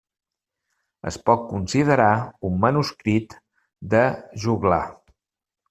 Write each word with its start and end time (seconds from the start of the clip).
Es 1.11 1.19
pot 1.31 1.43
considerar 1.51 2.09
un 2.51 2.57
manuscrit 2.65 3.37
de 3.95 4.03
joglar. 4.47 4.83